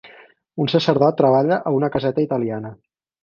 [0.63, 2.73] Un sacerdot treballa a una caseta italiana.